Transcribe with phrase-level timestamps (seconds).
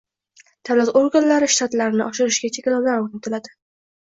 [0.69, 3.55] Davlat organlari shtatlarini oshirishga cheklovlar o‘rnatiladi.